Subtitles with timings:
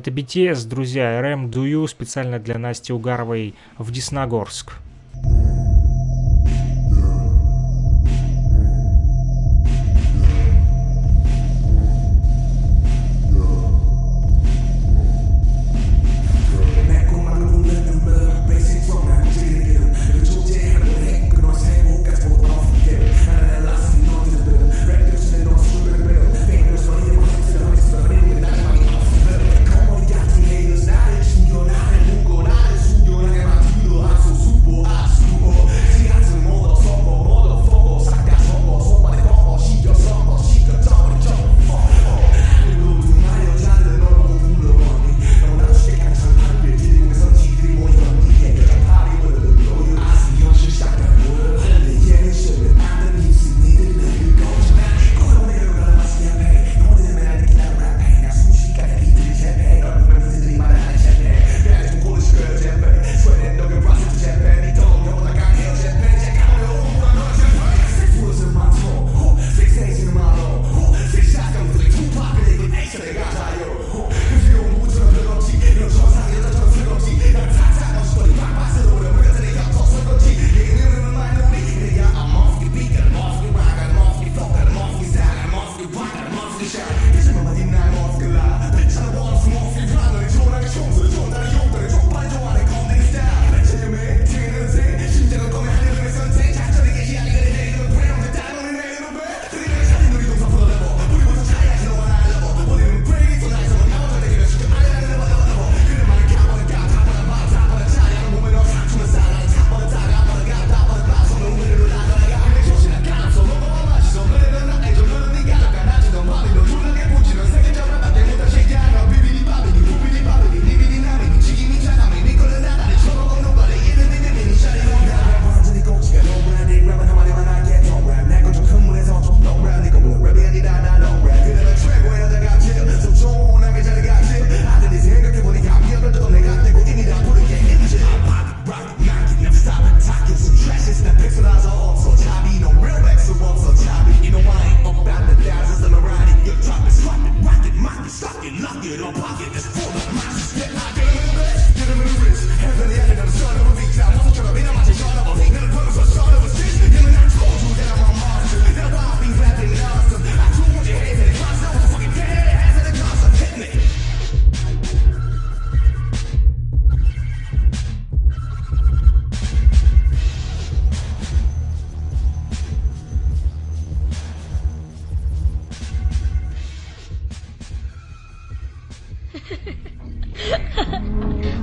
[0.00, 4.72] Это BTS, друзья, RM Do You специально для Насти Угаровой в Десногорск.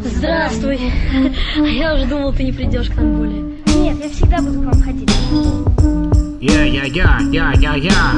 [0.04, 0.80] Здравствуй.
[1.56, 3.44] Я уже думал, ты не придешь к нам более.
[3.76, 5.12] Нет, я всегда буду к вам ходить.
[6.40, 8.14] Я-я-я, я-я-я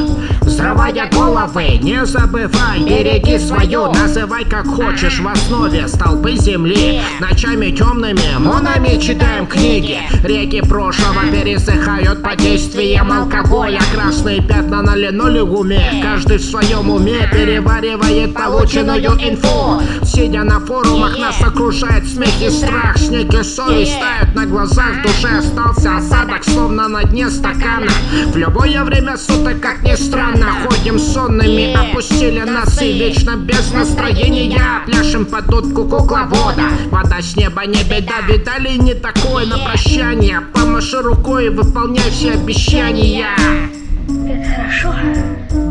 [0.49, 5.19] Здравая головы, не забывай Береги свою, называй как хочешь.
[5.19, 9.99] В основе столпы земли Ночами темными, монами читаем книги.
[10.23, 13.79] Реки прошлого пересыхают под действием алкоголя.
[13.93, 19.81] Красные пятна на линолеуме Каждый в своем уме переваривает полученную инфу.
[20.03, 22.97] Сидя на форумах, нас окружает смех и страх.
[22.97, 27.91] Снег и совесть тают на глазах В душе остался осадок, словно на дне стакана.
[28.33, 32.91] В любое время суток, как ни странно Ходим сонными, опустили носы.
[32.93, 34.83] Вечно без настроения.
[34.85, 36.63] Пляшем под дудку кукловода.
[36.91, 40.41] Вода с неба не беда Видали не такое на прощание.
[40.53, 43.35] Помаши рукой и выполняй все обещания.
[44.07, 45.68] Это хорошо.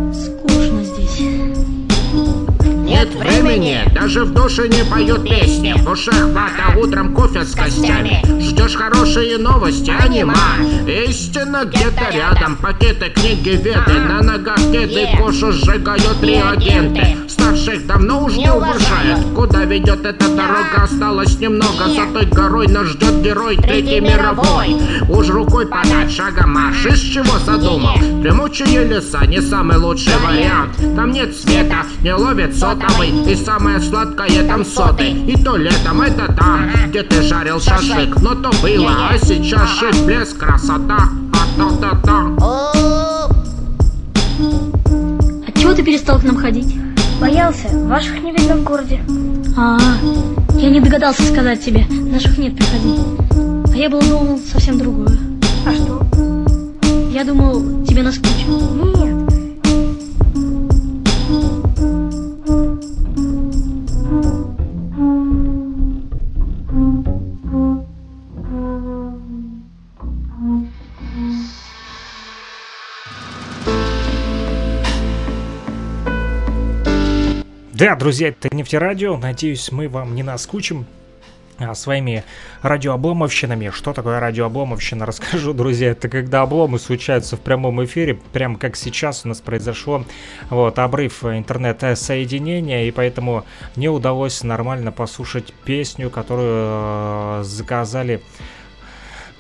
[3.18, 8.22] Времени, даже в душе не поют песни В ушах вата, утром кофе с костями.
[8.40, 10.34] Ждешь хорошие новости, анима.
[10.86, 12.56] Истина где-то рядом.
[12.56, 14.00] Пакеты, книги, веды.
[14.08, 17.16] На ногах кеды, кошу сжигают реагенты.
[17.28, 19.34] Старших давно уж не уважают.
[19.34, 21.88] Куда ведет эта дорога, осталось немного.
[21.88, 24.76] За той горой нас ждет герой Третий мировой.
[25.08, 26.86] Уж рукой подать, шагом марш.
[26.86, 27.96] Из чего задумал?
[28.22, 30.76] Дремучие леса не самый лучший вариант.
[30.96, 36.32] Там нет света, не ловит сотовый И самое сладкое там соты И то летом это
[36.32, 43.18] там, где ты жарил шашлык Но то было, а сейчас шик, блеск, красота А-та-та-та
[45.46, 46.76] Отчего ты перестал к нам ходить?
[47.20, 49.00] Боялся, ваших не видно в городе.
[49.56, 49.76] А,
[50.54, 51.84] я не догадался сказать тебе.
[51.90, 52.94] Наших нет, приходи.
[53.72, 55.18] А я был думал совсем другое.
[55.66, 56.06] А что?
[57.10, 58.60] Я думал, тебе наскучило.
[58.94, 59.27] Нет.
[77.78, 79.16] Да, друзья, это нефтерадио.
[79.16, 80.84] Надеюсь, мы вам не наскучим
[81.58, 82.24] а, своими
[82.60, 83.70] радиообломовщинами.
[83.70, 85.90] Что такое радиообломовщина, расскажу, друзья.
[85.92, 90.04] Это когда обломы случаются в прямом эфире, прямо как сейчас у нас произошло.
[90.50, 93.44] Вот, обрыв интернет-соединения, и поэтому
[93.76, 98.22] не удалось нормально послушать песню, которую э, заказали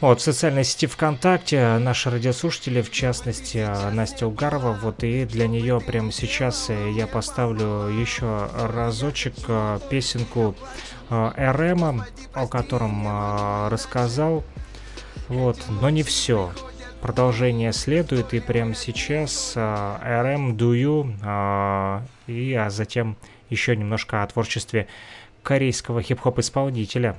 [0.00, 5.80] вот, в социальной сети ВКонтакте наши радиослушатели, в частности, Настя Угарова, вот и для нее
[5.80, 10.54] прямо сейчас я поставлю еще разочек э, песенку
[11.10, 14.44] э, РМ, о котором э, рассказал,
[15.26, 16.52] вот, но не все.
[17.00, 21.12] Продолжение следует, и прямо сейчас РМ Дую,
[22.26, 23.16] и а затем
[23.50, 24.86] еще немножко о творчестве
[25.42, 27.16] корейского хип-хоп исполнителя.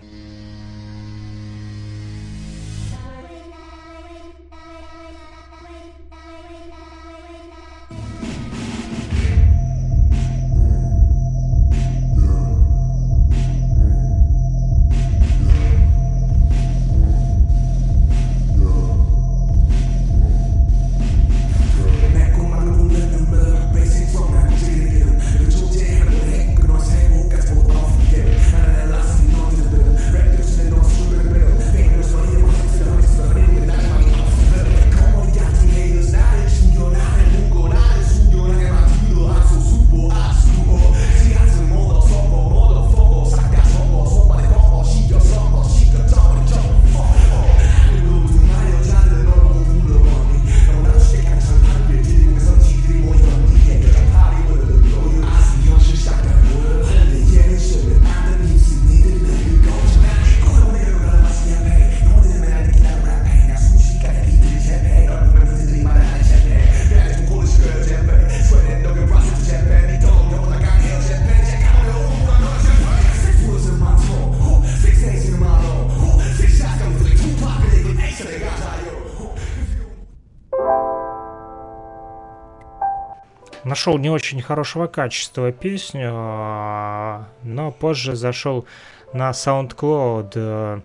[83.69, 88.65] Нашел не очень хорошего качества песню, а, но позже зашел
[89.13, 90.81] на SoundCloud э,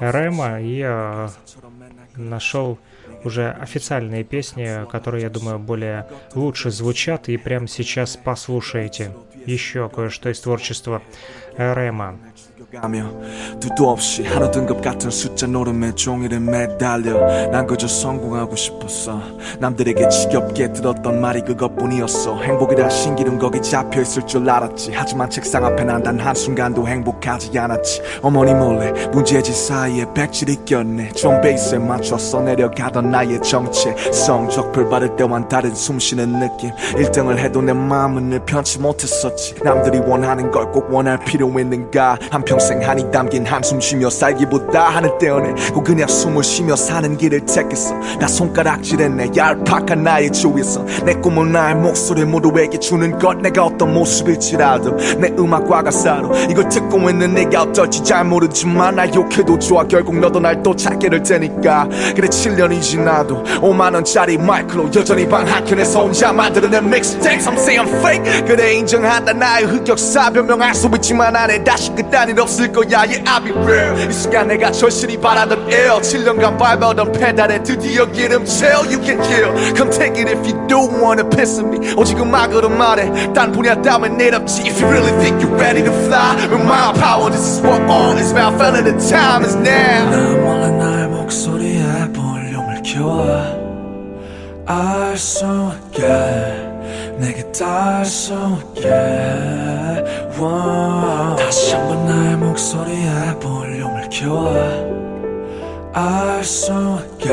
[0.00, 1.28] Рема и э,
[2.14, 2.78] нашел
[3.24, 7.28] уже официальные песни, которые, я думаю, более лучше звучат.
[7.28, 9.14] И прямо сейчас послушайте
[9.46, 11.02] еще кое-что из творчества
[11.56, 12.18] Рема.
[12.80, 13.04] 가며
[13.60, 19.20] 두도 없이 하루 등급 같은 숫자 노름에 종이를 매달려 난 그저 성공하고 싶었어.
[19.60, 22.42] 남들에게 지겹게 들었던 말이 그것뿐이었어.
[22.42, 24.92] 행복이라 신기름 거기 잡혀있을 줄 알았지.
[24.94, 28.02] 하지만 책상 앞에 난 단 한순간도 행복하지 않았지.
[28.20, 31.12] 어머니 몰래 문제지 사이에 백질이 꼈네.
[31.12, 33.94] 좀 베이스에 맞춰서 내려가던 나의 정체.
[34.12, 36.70] 성적표 받을 때와는 다른 숨쉬는 느낌.
[36.96, 39.54] 1등을 해도 내 마음은 늘 편치 못했었지.
[39.62, 42.18] 남들이 원하는 걸 꼭 원할 필요 있는가?
[42.30, 47.40] 한평 평생 한이 담긴 한숨 쉬며 살기보다 하늘 떼어내 고 그냥 숨을 쉬며 사는 길을
[47.40, 47.94] 택했어.
[48.18, 53.36] 나 손가락질했네 얄팍한 나의 주위에서 내 꿈은 나의 목소리 모두에게 주는 것.
[53.36, 59.58] 내가 어떤 모습일지라도 내 음악과 가사로 이걸 듣고 있는 내가 어떨지 잘 모르지만 날 욕해도
[59.58, 59.84] 좋아.
[59.84, 61.88] 결국 너도 날 또 찾게 될 테니까.
[62.16, 68.46] 그래 7년이 지나도 5만원짜리 마이크로 여전히 방 한켠에서 혼자 만들어낸 믹스테이프 Some say I'm fake.
[68.46, 69.32] 그래 인정한다.
[69.34, 70.30] 나의 흑역사.
[70.30, 74.13] 변명할 수 있지만 안에 다시 그딴 일 없어 없을 거야 yeah I'll be real 이
[74.13, 79.89] 순간 내가 절실히 바라던 일 7년간 밟아오던 페달에 드디어 기름 채워 You can kill Come
[79.91, 84.19] take it if you do wanna piss at me 오직 음악으로 말해 딴 분야 따윈
[84.19, 87.61] 일 없지 If you really think you're ready to fly With my power this is
[87.61, 93.69] what all is about Feeling the time is now 난 몰라 나의 목소리에 볼륨을 키워
[94.65, 95.45] 알수
[95.91, 96.62] 있게
[97.18, 98.34] 내게 닿을 수
[98.74, 98.90] 있게.
[101.38, 104.52] 다시 한번 나의 목소리에 볼륨을 키워.
[105.92, 107.28] 알수 있게.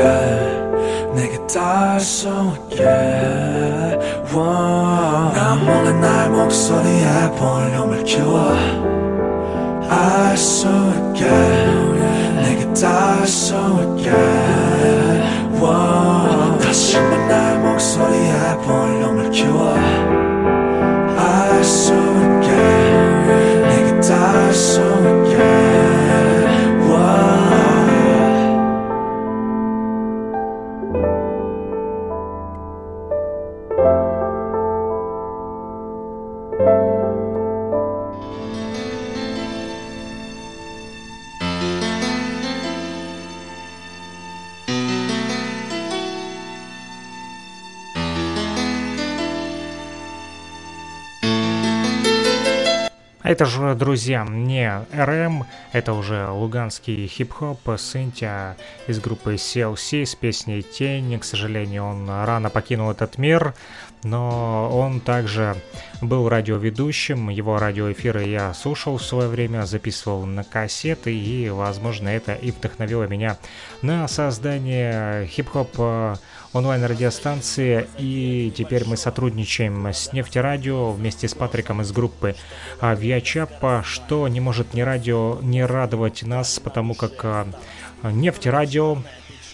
[1.14, 2.28] 내게 닿을 수
[2.70, 2.84] 있게.
[4.34, 8.54] 난 몰래 나의 목소리에 볼륨을 키워.
[9.88, 11.28] 알수 있게.
[12.42, 13.54] 내게 닿을 수
[13.98, 14.10] 있게
[16.61, 19.75] 다시 한번 나의 목소리에 볼륨을 키워
[21.17, 22.47] 알수 있게
[23.67, 25.20] 내게 닿을 수 있게
[53.42, 58.56] Это же, друзья, не РМ, это уже луганский хип-хоп, Синтия
[58.86, 61.18] из группы CLC с песней «Тень».
[61.18, 63.54] К сожалению, он рано покинул этот мир,
[64.04, 65.56] но он также
[66.00, 72.34] был радиоведущим, его радиоэфиры я слушал в свое время, записывал на кассеты, и, возможно, это
[72.34, 73.38] и вдохновило меня
[73.82, 76.16] на создание хип-хоп э,
[76.52, 82.34] онлайн-радиостанции, и теперь мы сотрудничаем с Нефтерадио вместе с Патриком из группы
[82.80, 87.46] Авиачапа, что не может не радио не радовать нас, потому как э,
[88.02, 88.98] Нефтерадио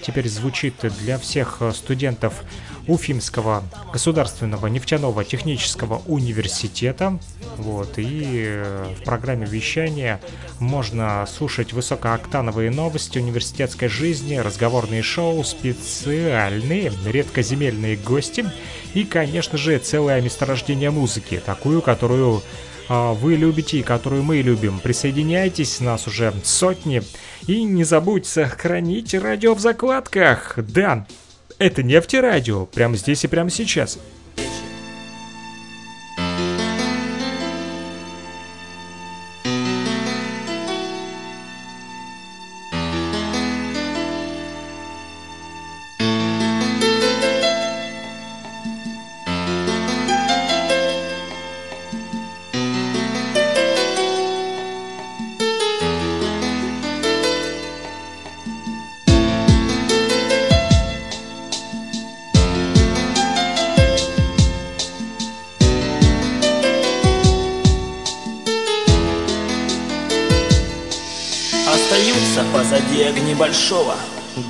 [0.00, 2.44] теперь звучит для всех студентов
[2.88, 7.18] Уфимского государственного нефтяного технического университета.
[7.58, 10.20] Вот, и э, в программе вещания
[10.58, 18.46] можно слушать высокооктановые новости университетской жизни, разговорные шоу, специальные редкоземельные гости
[18.94, 22.42] и, конечно же, целое месторождение музыки, такую, которую
[22.88, 24.80] э, вы любите и которую мы любим.
[24.80, 27.02] Присоединяйтесь, нас уже сотни.
[27.46, 30.54] И не забудьте сохранить радио в закладках.
[30.56, 31.06] Да,
[31.58, 33.98] это нефтерадио, прямо здесь и прямо сейчас.
[73.38, 73.94] Большого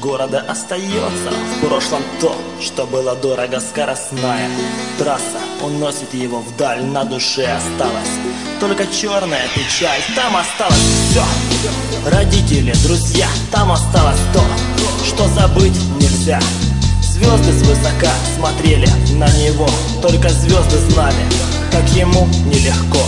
[0.00, 1.30] города остается.
[1.56, 4.50] В прошлом то, что было дорого Скоростная
[4.98, 5.38] трасса.
[5.62, 8.08] Уносит его вдаль На душе осталось.
[8.60, 10.76] Только черная печаль Там осталось
[11.10, 11.22] все
[12.10, 14.42] Родители, друзья, там осталось то
[15.06, 16.40] Что забыть нельзя.
[17.02, 19.68] Звезды свысока смотрели на него.
[20.02, 21.24] Только звезды знали,
[21.72, 23.04] как ему нелегко.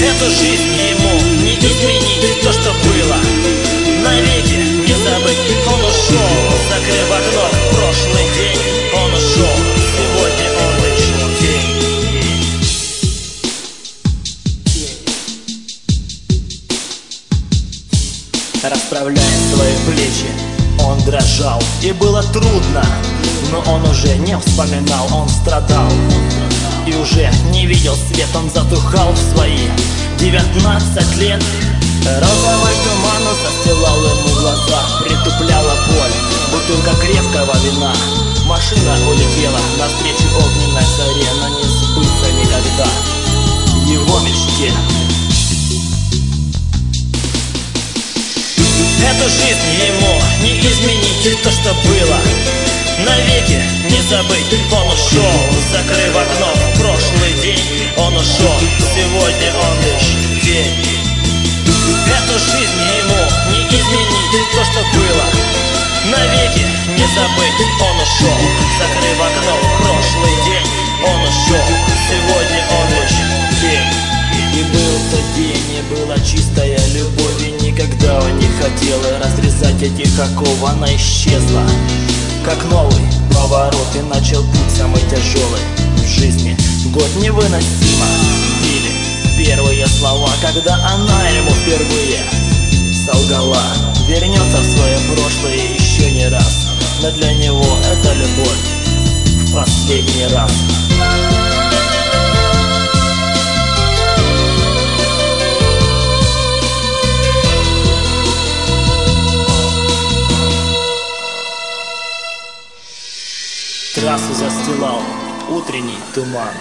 [0.00, 3.67] Эту жизнь ему не изменить То, что было
[4.08, 6.32] навеки не забыть Он ушел,
[6.70, 8.60] закрыв окно в прошлый день.
[8.94, 9.56] Он ушел,
[9.96, 11.08] сегодня он лишь
[11.40, 11.70] день.
[18.62, 20.30] Расправляя свои плечи,
[20.80, 22.84] он дрожал И было трудно,
[23.52, 25.90] но он уже не вспоминал Он страдал.
[26.86, 29.68] И уже не видел свет Он затухал в свои
[30.18, 31.42] девятнадцать лет
[32.06, 36.12] Розовый туман застилал ему глаза Притупляла боль,
[36.52, 37.92] бутылка крепкого вина.
[38.46, 42.86] Машина улетела навстречу огненной заре Но не сбыться никогда.
[43.86, 44.72] Его мечте.
[49.00, 52.18] Эту жизнь ему не изменить то, что было.
[53.04, 55.32] Навеки не забыть, он ушел
[55.70, 57.62] Закрыв окно в прошлый день.
[57.96, 58.54] Он ушел,
[58.94, 60.87] сегодня он лишь день
[62.06, 64.18] Эту жизнь ему не изменить.
[64.54, 65.24] То, что было
[66.10, 66.64] Навеки
[66.96, 67.58] не забыть.
[67.80, 68.38] Он ушел,
[68.78, 70.68] закрыв окно в прошлый день.
[71.04, 71.66] Он ушел,
[72.08, 74.08] сегодня он лишь день.
[74.54, 80.18] И был тот день, и была чистая любовь И никогда он не хотел разрезать этих
[80.18, 81.62] оков Она исчезла,
[82.44, 83.02] как новый
[83.32, 85.60] поворот И начал путь самый тяжелый
[85.96, 86.56] в жизни.
[86.92, 88.06] Год невыносимо
[89.48, 92.22] первые слова, когда она ему впервые
[93.06, 93.62] солгала.
[94.06, 96.68] Вернется в свое прошлое еще не раз
[97.02, 98.58] Но для него это любовь
[99.46, 100.52] в последний раз.
[113.94, 115.00] Трассу застилал
[115.48, 116.54] утренний туман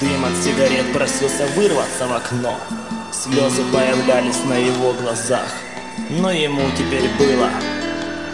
[0.00, 2.56] Дым от сигарет просился вырваться в окно.
[3.12, 5.48] Слезы появлялись на его глазах
[6.10, 7.50] Но ему теперь было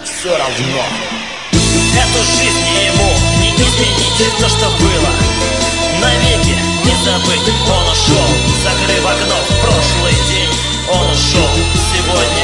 [0.05, 0.85] все равно.
[1.53, 3.09] Эту жизнь ему
[3.41, 5.11] не изменить то, что было.
[6.03, 6.55] Навеки
[6.85, 8.29] не забыть Он ушел,
[8.63, 10.51] закрыв окно в прошлый день.
[10.93, 11.49] Он ушел,
[11.95, 12.44] сегодня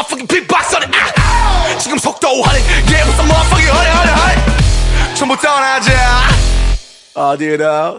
[0.00, 1.78] motherfucking beatbox on it 아.
[1.78, 5.92] 지금 속도 하네 yeah put some motherfucking honey honey honey 전부 떠나자
[7.14, 7.98] 어디로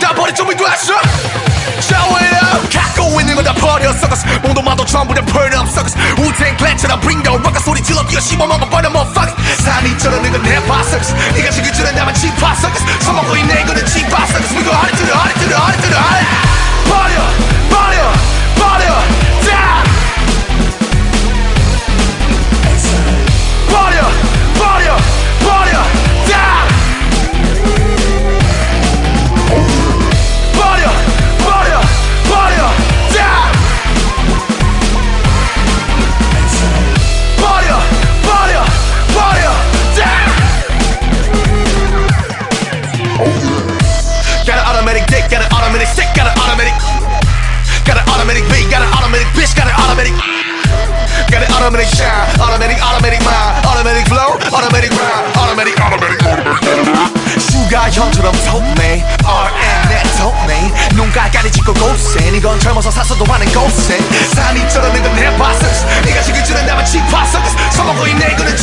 [0.00, 5.70] 다 버리 좀비 됐어 up 갖고 있는 건다 버려 썩었어 몸도마도 전부 다 burn up
[5.70, 10.84] 썩었어 우탱 클랜처럼 bring the rock 소리 질러 뛰어 씹어먹어 버려 motherfucker 산이처럼 이건 랩파
[10.84, 15.16] 썩었어 네가 지금 줄은 나만 짚파 썩었어 처먹고 있네 이거는 짚파 썩었어 hard to the
[15.16, 15.82] hard to the hard
[16.88, 17.51] 버려 버려
[51.82, 59.04] automatic shine, automatic, automatic mind Automatic flow, automatic rhyme Automatic, automatic, automatic 슈가 형처럼 톡네
[59.24, 63.98] RM 내 톡네 눈가까지 짚고 고센 이건 젊어서 사서도 하는 고센
[64.34, 68.56] 산이처럼 이건 내 바스스 네가 지금 줄은 나만 치파스스 써먹고 있네 이거는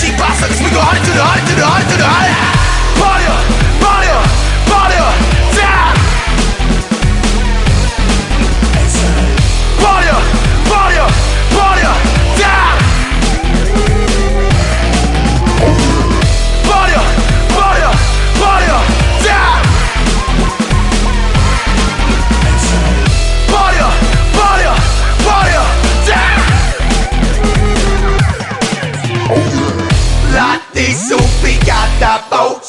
[0.70, 2.40] the hard to the hard to the hard
[2.96, 3.69] 버려 버려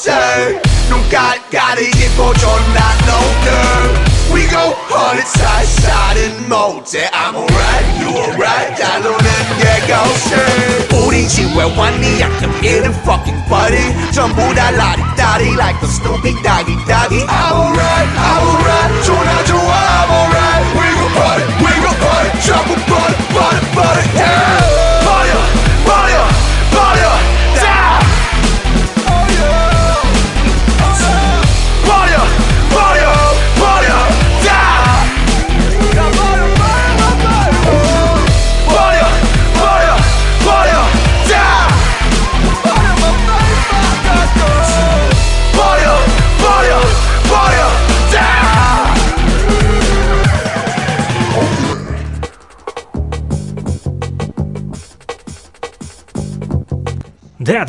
[0.00, 0.48] 보자
[0.88, 7.86] 눈 깔깔이게 보존 나 no girl We go hard side side and 모제 I'm alright
[8.00, 15.54] you alright 달로는 게 고시 우리 집에 왔니 약간 이른 fucking party 전부 다 라리따리
[15.54, 20.19] like the stupid doggy doggy I'm alright I'm alright 좋아 좋아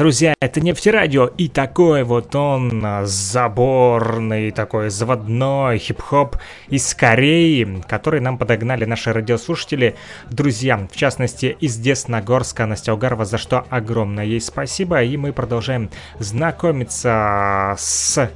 [0.03, 8.19] друзья, это нефтерадио, и такой вот он а, заборный, такой заводной хип-хоп из Кореи, который
[8.19, 9.95] нам подогнали наши радиослушатели,
[10.29, 15.89] друзья, в частности, из Десногорска, Настя Угарова, за что огромное ей спасибо, и мы продолжаем
[16.19, 18.29] знакомиться с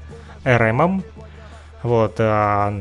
[0.44, 1.02] РМом,
[1.82, 2.80] вот, а,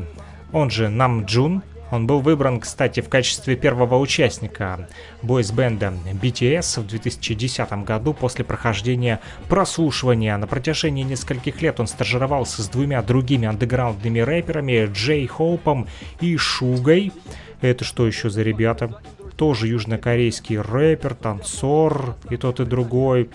[0.52, 4.88] он же Намджун, он был выбран, кстати, в качестве первого участника
[5.22, 10.36] бойс-бенда BTS в 2010 году после прохождения прослушивания.
[10.36, 15.86] На протяжении нескольких лет он стажировался с двумя другими андеграундными рэперами Джей Хоупом
[16.20, 17.12] и Шугой.
[17.60, 19.00] Это что еще за ребята?
[19.36, 23.30] Тоже южнокорейский рэпер, танцор и тот и другой.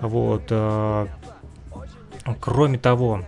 [0.00, 0.44] Вот.
[0.50, 1.06] э,
[2.40, 3.24] Кроме того,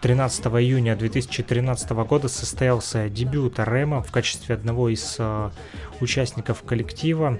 [0.00, 5.50] 13 июня 2013 года состоялся дебют Рэма в качестве одного из э,
[6.00, 7.38] участников коллектива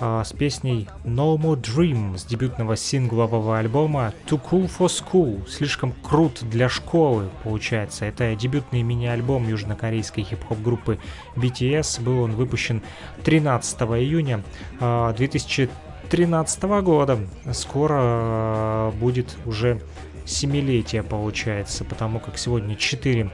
[0.00, 5.48] э, с песней No More Dream с дебютного синглового альбома Too Cool for School.
[5.48, 8.06] Слишком крут для школы, получается.
[8.06, 10.98] Это дебютный мини-альбом южнокорейской хип-хоп группы
[11.36, 12.02] BTS.
[12.02, 12.82] Был он выпущен
[13.24, 14.42] 13 июня
[14.80, 17.18] э, 2013 года.
[17.52, 19.82] Скоро э, будет уже
[20.28, 23.30] семилетие получается, потому как сегодня 4,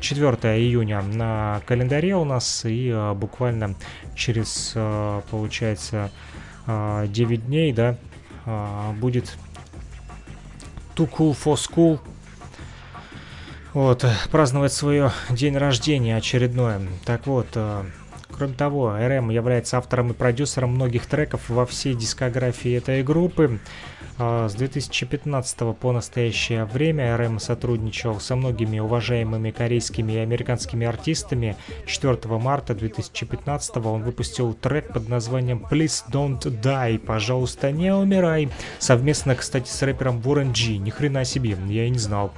[0.00, 3.74] 4 июня на календаре у нас, и а, буквально
[4.14, 6.10] через, а, получается,
[6.66, 7.96] а, 9 дней, да,
[8.46, 9.36] а, будет
[10.96, 12.00] Too Cool for School.
[13.72, 16.80] Вот, праздновать свое день рождения очередное.
[17.04, 17.56] Так вот,
[18.40, 23.60] кроме того, РМ является автором и продюсером многих треков во всей дискографии этой группы.
[24.22, 31.56] А, с 2015 по настоящее время РМ сотрудничал со многими уважаемыми корейскими и американскими артистами.
[31.86, 38.50] 4 марта 2015 он выпустил трек под названием Please Don't Die, пожалуйста, не умирай.
[38.78, 40.76] Совместно, кстати, с рэпером Warren G.
[40.76, 42.32] Ни хрена себе, я и не знал,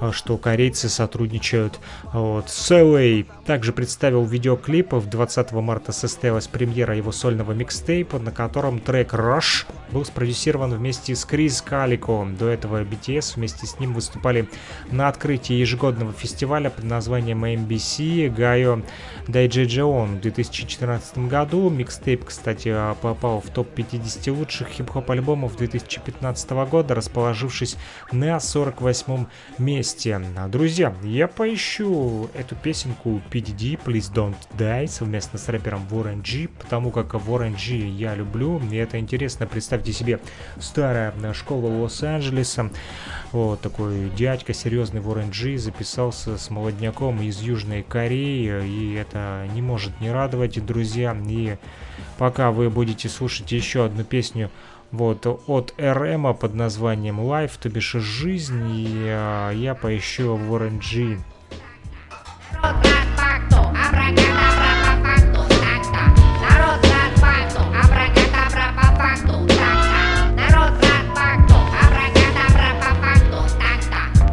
[0.00, 1.78] а, что корейцы сотрудничают
[2.14, 3.26] вот, с LA.
[3.44, 4.94] Также представил видеоклип.
[4.94, 11.14] В 20 марта состоялась премьера его сольного микстейпа, на котором трек Rush был спродюсирован вместе
[11.14, 12.26] с Крис Калико.
[12.38, 14.48] До этого BTS вместе с ним выступали
[14.90, 18.82] на открытии ежегодного фестиваля под названием MBC Гайо
[19.28, 21.68] Дайджеджеон в 2014 году.
[21.68, 27.76] Микстейп, кстати, попал в топ-50 лучших хип-хоп альбомов 2015 года, расположившись
[28.12, 29.26] на 48
[29.58, 30.20] месте.
[30.48, 36.90] Друзья, я поищу эту песенку PDD Please Don't Die совместно с рэпером Warren G, потому
[36.90, 39.46] как Warren G я люблю, и это интересно.
[39.46, 40.20] Представьте себе
[40.60, 42.70] старая школа Лос-Анджелеса.
[43.32, 49.15] Вот такой дядька, серьезный Warren G, записался с молодняком из Южной Кореи, и это
[49.54, 51.16] не может не радовать, друзья.
[51.26, 51.56] И
[52.18, 54.50] пока вы будете слушать еще одну песню
[54.90, 61.18] вот от РМ под названием Life, то бишь жизнь, и а, я поищу Warren G.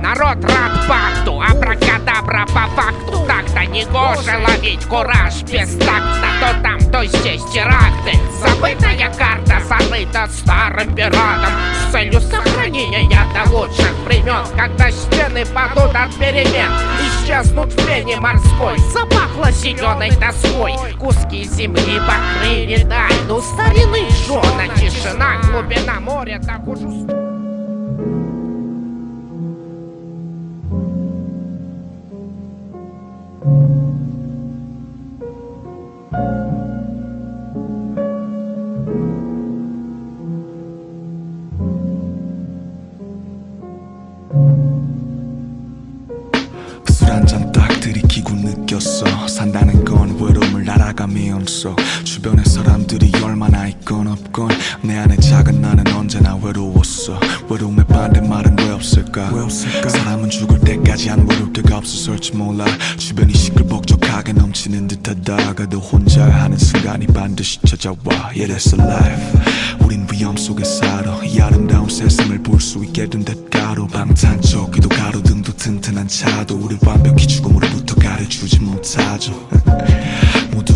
[0.02, 3.13] Народ рад факту, абракадабра по факту
[3.68, 6.28] Не гоже ловить кураж без такта.
[6.40, 8.14] То там, то здесь теракты.
[8.40, 11.52] Забытая карта зарыта старым пиратом.
[11.88, 16.72] С целью сохранения до лучших времен Когда стены падут от перемен
[17.02, 18.78] Исчезнут в пене морской.
[18.92, 20.74] Запахло зеленой тоской.
[21.00, 24.10] Куски земли покрыли тайну Старины.
[24.28, 27.24] Жена, тишина, глубина моря Так уж устроена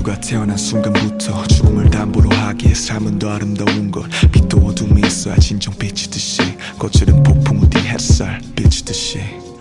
[0.08, 4.06] 모두가 태어난 순간부터 죽음을 담보로 하기에 삶은 더 아름다운 것.
[4.32, 6.42] 빛도 어둠이 있어야 진정 비치듯이
[6.80, 9.20] 거칠은 폭풍 뒤 햇살 비치듯이.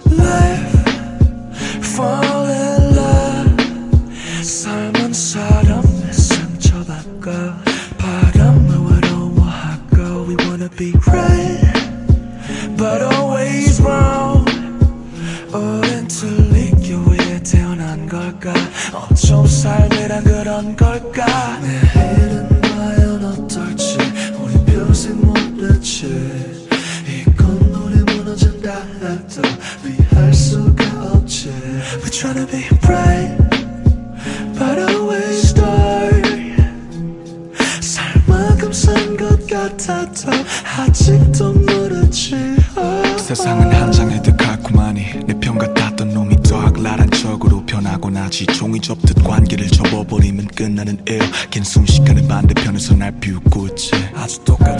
[0.09, 0.93] Life,
[1.81, 7.31] fall in love 삶은 사람의 상처받고
[7.99, 11.46] 바람을 외로워하고 We wanna be right
[20.17, 21.59] 삶이란 그런 걸까?
[21.61, 23.99] 내 일은 과연 어떨지
[24.41, 26.07] 우리 평생 모르지.
[27.09, 29.43] 이건 우리 무너진다 해도
[29.85, 31.51] 피할 수가 없지.
[32.03, 33.37] We tryna be bright
[34.59, 36.57] But always dark
[37.81, 40.33] 살만큼 산것 같아도
[40.79, 42.35] 아직도 모르지.
[42.79, 43.23] oh.
[43.23, 48.47] 세상은 한 장의 듯 달콤하니 내편 같았던 놈이 더 악랄한 척으로 변하고 나지.
[48.47, 49.67] 종이 접듯 관계를
[50.07, 53.91] 접어버리면 끝나는 일 긴 순식간에 반대편에서 날 비웃고 있지.
[54.15, 54.76] 아주 똑같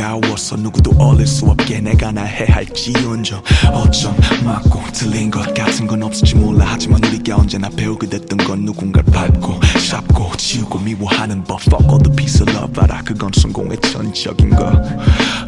[0.00, 6.36] 차가워서 누구도 어릴 수 없게 내가 나 해할지언정 어쩜 맞고 틀린 것 같은 건 없을지
[6.36, 6.64] 몰라.
[6.68, 11.60] 하지만 우리가 언제나 배우게 됐던 건 누군가를 밟고 샵고 지우고 미워하는 법.
[11.60, 14.72] Fuck all the piece of love 알아 그건 성공의 전적인 거.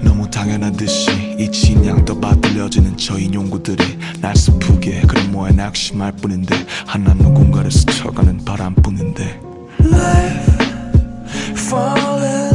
[0.03, 6.55] 너무 당연한 듯이 이 진양도 받들려지는 저 인용구들이 날 슬프게 그런 뭐에 낙심할 뿐인데
[6.87, 9.41] 하나 누군가를 스쳐가는 바람뿐인데.
[9.81, 10.67] Life,
[11.57, 12.52] fall in love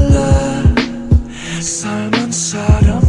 [1.61, 3.06] 삶은 사람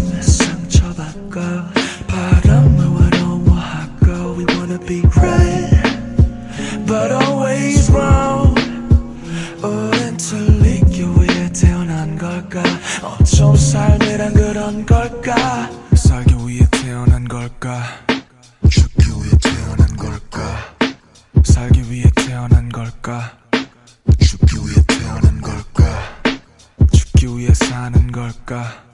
[28.29, 28.85] 걸까?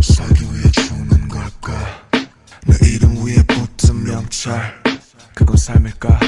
[0.00, 1.72] 살기 위해 죽는 걸까?
[2.66, 4.82] 내 이름 위에 붙은 명찰.
[5.34, 6.18] 그건 삶일까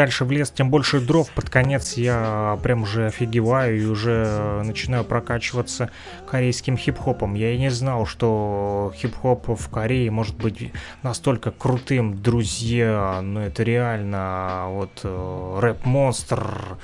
[0.00, 1.28] дальше в лес, тем больше дров.
[1.30, 5.90] Под конец я прям уже офигеваю и уже начинаю прокачиваться
[6.26, 7.34] корейским хип-хопом.
[7.34, 13.20] Я и не знал, что хип-хоп в Корее может быть настолько крутым, друзья.
[13.22, 16.78] Ну это реально вот э, рэп-монстр.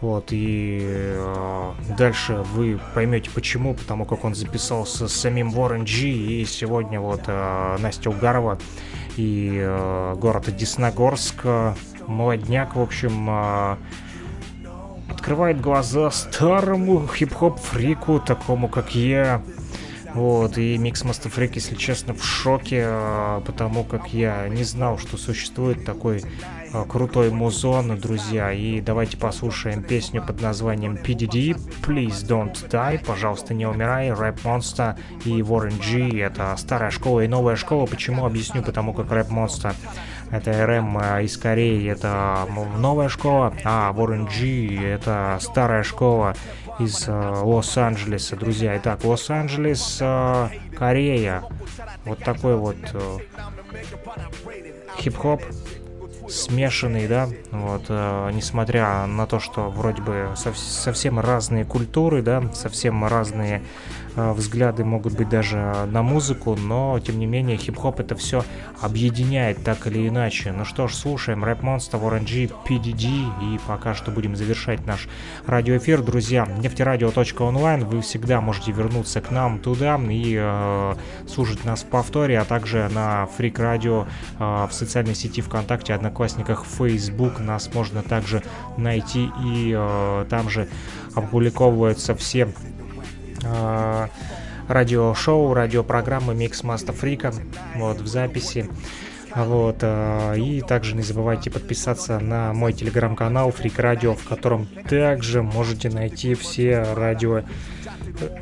[0.00, 6.08] Вот, и э, дальше вы поймете почему, потому как он записался с самим Warren G,
[6.08, 8.58] и сегодня вот э, Настя Угарова
[9.16, 11.74] и э, город Десногорск, э,
[12.08, 13.76] молодняк, в общем, э,
[15.10, 19.42] открывает глаза старому хип-хоп-фрику, такому как я.
[20.14, 25.16] Вот, и Микс Freak, если честно, в шоке, э, потому как я не знал, что
[25.16, 26.22] существует такой
[26.72, 28.50] э, крутой музон, друзья.
[28.50, 34.96] И давайте послушаем песню под названием PDD, Please Don't Die, пожалуйста, не умирай, Рэп Monster
[35.24, 36.20] и Warren G.
[36.20, 37.86] Это старая школа и новая школа.
[37.86, 38.24] Почему?
[38.24, 39.74] Объясню, потому как Рэп Monster
[40.30, 46.34] это РМ э, из Кореи, это новая школа, а Warren G это старая школа
[46.78, 48.76] из э, Лос-Анджелеса, друзья.
[48.76, 51.42] Итак, Лос-Анджелес, э, Корея.
[52.04, 53.18] Вот такой вот э,
[54.98, 55.42] хип-хоп
[56.28, 62.42] смешанный, да, вот, э, несмотря на то, что вроде бы сов- совсем разные культуры, да,
[62.52, 63.62] совсем разные
[64.16, 68.44] э, взгляды могут быть даже на музыку, но тем не менее хип-хоп это все
[68.80, 70.52] объединяет так или иначе.
[70.52, 75.08] Ну что ж, слушаем Рэп Monster, Warren G, PDD и пока что будем завершать наш
[75.46, 76.02] радиоэфир.
[76.02, 80.94] Друзья, нефтерадио.онлайн, вы всегда можете вернуться к нам туда и э,
[81.26, 84.06] слушать нас в повторе, а также на Фрик Радио
[84.38, 87.38] э, в социальной сети ВКонтакте, Одноклассниках, Facebook.
[87.38, 88.42] Нас можно также
[88.76, 90.66] найти и э, там же
[91.14, 92.48] опубликовываются все
[93.44, 94.08] э,
[94.66, 97.32] радиошоу, радиопрограммы Микс Маста Фрика
[97.76, 98.68] вот, в записи.
[99.32, 105.44] Вот, э, и также не забывайте подписаться на мой телеграм-канал Freak Radio, в котором также
[105.44, 107.42] можете найти все радио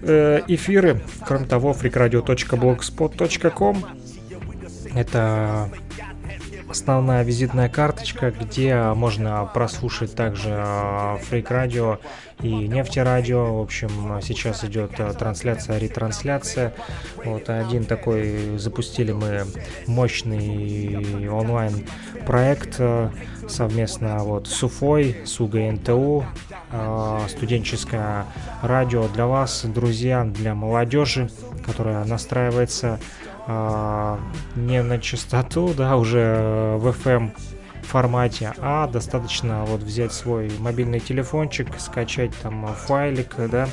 [0.00, 1.02] э, эфиры.
[1.26, 3.84] Кроме того, freakradio.blogspot.com
[4.94, 5.68] это
[6.76, 10.62] основная визитная карточка, где можно прослушать также
[11.22, 11.98] Фрейк Радио
[12.42, 13.56] и Нефти Радио.
[13.56, 13.88] В общем,
[14.20, 16.74] сейчас идет э, трансляция, ретрансляция.
[17.24, 19.46] Вот один такой запустили мы
[19.86, 21.86] мощный онлайн
[22.26, 23.08] проект э,
[23.48, 26.26] совместно вот с Уфой, с УГНТУ,
[27.28, 28.26] студенческое
[28.60, 31.30] радио для вас, друзья, для молодежи,
[31.64, 32.98] которая настраивается
[33.46, 34.18] а,
[34.56, 37.32] не на частоту, да, уже в FM
[37.86, 43.68] формате, а достаточно вот взять свой мобильный телефончик, скачать там файлик, да,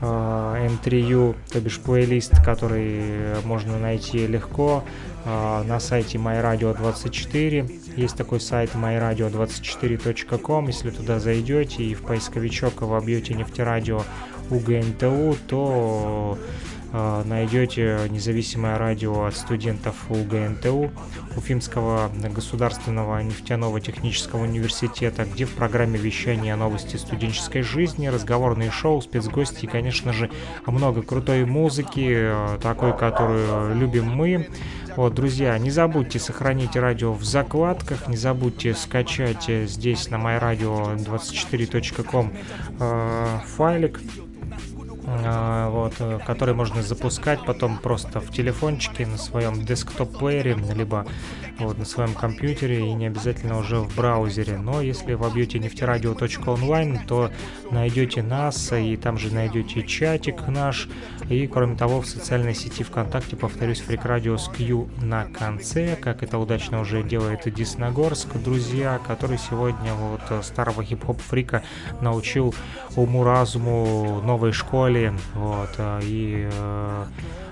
[0.00, 4.84] э, M3U, то бишь плейлист, который можно найти легко
[5.24, 7.96] э, на сайте MyRadio24.
[7.96, 10.66] Есть такой сайт myradio24.com.
[10.66, 14.02] Если туда зайдете и в поисковичок вобьете нефтерадио
[14.50, 16.38] УГНТУ, то
[17.24, 20.90] найдете независимое радио от студентов УГНТУ,
[21.36, 29.64] Уфимского государственного нефтяного технического университета, где в программе вещания новости студенческой жизни, разговорные шоу, спецгости
[29.64, 30.30] и, конечно же,
[30.66, 34.48] много крутой музыки, э, такой, которую любим мы.
[34.96, 42.32] Вот, друзья, не забудьте сохранить радио в закладках, не забудьте скачать э, здесь на myradio24.com
[42.80, 44.00] э, файлик
[45.06, 51.06] вот, э, который можно запускать потом просто в телефончике на своем десктоп-плеере, либо
[51.58, 54.58] вот, на своем компьютере и не обязательно уже в браузере.
[54.58, 57.30] Но если вобьете нефтерадио.онлайн, то
[57.70, 60.88] найдете нас и там же найдете чатик наш.
[61.28, 66.22] И кроме того, в социальной сети ВКонтакте, повторюсь, Фрик Радио с Q на конце, как
[66.22, 71.62] это удачно уже делает Дисногорск, друзья, который сегодня вот старого хип-хоп фрика
[72.00, 72.54] научил
[72.96, 75.70] уму-разуму новой школе, вот,
[76.02, 77.04] и э,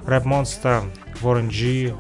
[0.07, 0.83] Рэп Монстр,
[1.21, 1.95] Warren G,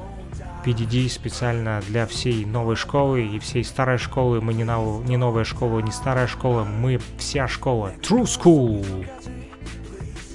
[0.66, 4.42] PDD специально для всей новой школы и всей старой школы.
[4.42, 5.06] Мы не, нов...
[5.06, 7.94] не новая школа, не старая школа, мы вся школа.
[8.02, 9.06] True School!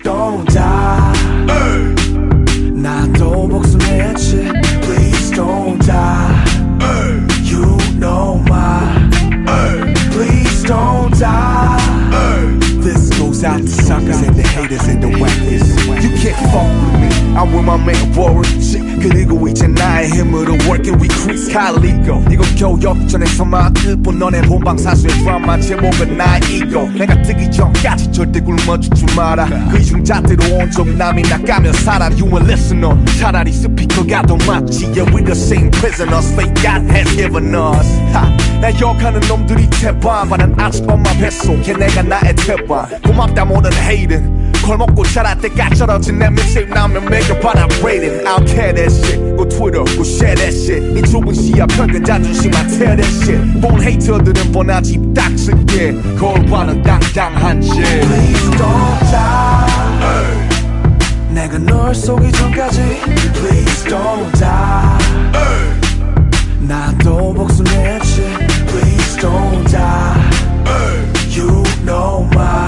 [0.02, 1.14] Don't die.
[2.84, 4.50] 나도 목숨했지.
[4.82, 6.44] Please don't die.
[7.42, 9.07] You know my.
[21.49, 22.23] Working with Chris Calico.
[22.31, 26.89] 이건 겨우 역전에서만 끝본 너네 본방 사수의 드라마 제목은 나의 이고.
[26.89, 29.45] 내가 뜨기 전까지 절대 굶어주지 마라.
[29.45, 32.05] 그 흉자대로 온종일 남이 나가며 살아.
[32.09, 32.95] You a listener.
[33.19, 34.91] 차라리 스피커가 더 맞지.
[34.95, 36.31] Yeah, we the same prisoners.
[36.33, 37.99] Fate God has given us.
[38.13, 40.29] 하, 나 욕하는 놈들이 태반.
[40.29, 42.88] 나는 아직 엄마 뱃속에 내가 나의 태반.
[43.01, 44.38] 고맙다 모든 hating.
[44.69, 49.84] 걸먹고 자랄 때까지 떨어진 내 믹세이프 나오면 매겨봐라 rating I'll care that shit go Twitter
[49.84, 54.51] go share that shit 이 좁은 시야 편견 자존심 I tear that shit 본 헤이터들은
[54.51, 59.73] 뻔하지 딱스게 거울과는 당당한 짓 Please don't die
[61.34, 62.79] 내가 널 속이 전까지
[63.34, 64.99] Please don't die
[66.60, 68.21] 나도 복수했지
[68.67, 70.29] Please don't die
[71.36, 72.58] You know my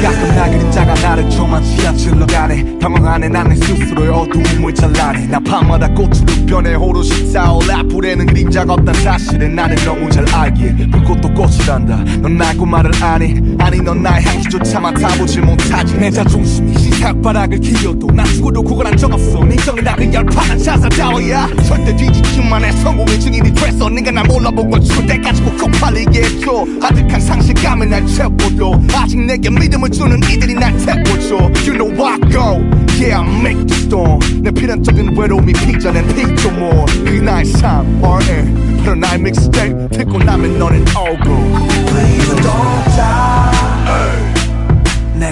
[0.00, 2.78] 가끔 나 그림자가 나를 조만 지하철로 가네.
[2.78, 5.26] 당황하네 나는 스스로의 어두움을 잘라내.
[5.26, 8.94] 나 밤마다 꽃으로 변해 호로시 타올라 불에는 그림자가 없단.
[8.94, 11.96] 사실을 나는 너무 잘 알기에 불꽃도 꽃이란다.
[12.22, 15.96] 넌 나고 말을 안해 아니 넌 나의 향기조차 맡아보질 못하지.
[15.98, 19.38] 내 자존심이 시삭바닥을 기어도 난 죽어도 구걸한 적 없어.
[19.40, 21.48] 인정이 나를 열판한 자사다워야.
[21.66, 22.72] 절대 뒤지기만 해.
[22.72, 23.88] 성공의 증인이 됐어.
[23.88, 26.66] 네가 날 몰라보고 죽을 때까지 꼭 쪽팔리게 해줘.
[26.82, 31.36] 아득한 상실감을 날 채워도 아직 내게 믿음을 주는 이들이 날 태워줘.
[31.66, 32.60] You know I go.
[33.00, 34.20] Yeah I make the storm.
[34.42, 40.82] 내 필연적인 외로움이 피자낸 피조물 그 나의 삶 RN 바로 나의 믹스테이프 듣고 나면 너는
[40.82, 42.39] 오고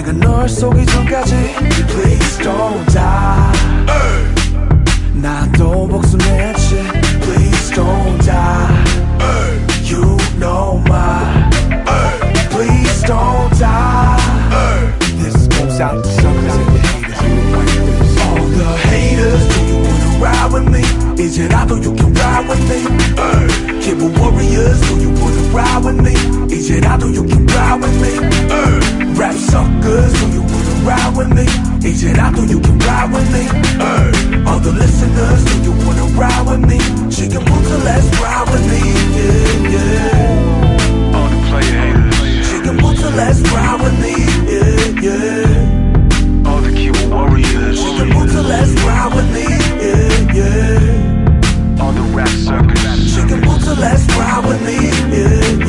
[0.08, 1.34] 널 속이 전까지
[1.88, 3.52] Please don't die
[5.14, 6.82] 나도 복수했지
[7.20, 8.84] Please don't die
[9.84, 11.50] You know my
[12.50, 14.16] Please don't die
[15.18, 19.60] This goes out to suckers and the haters and the wankers All the haters, do
[19.66, 20.82] you wanna ride with me?
[21.22, 26.13] 이제라도 you can ride with me Kibble warriors, do you wanna ride with me?
[26.49, 28.11] 이제라도 you can ride with me
[28.51, 28.79] uh.
[29.15, 31.45] Rap suckers, do you wanna ride with me?
[31.87, 33.47] 이제라도 you can ride with me
[33.79, 34.49] uh.
[34.49, 36.77] All the listeners, do you wanna ride with me?
[37.09, 38.81] 지금부터 let's ride with me
[39.17, 41.15] yeah, yeah.
[41.15, 44.13] All the player haters 지금부터 let's ride with me
[44.47, 46.47] yeah, yeah.
[46.47, 49.45] All the Kibble warriors 지금부터 let's ride with me
[49.81, 51.81] yeah, yeah.
[51.81, 52.79] All the rap suckers
[53.69, 54.73] so let's ride with me.
[54.73, 55.59] Yeah, yeah.